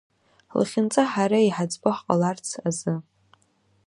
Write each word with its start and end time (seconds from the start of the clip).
Ҳлахьынҵа 0.51 1.03
ҳара 1.11 1.39
иҳаӡбо 1.41 1.89
ҳҟаларц 1.97 2.47
азы. 2.67 2.93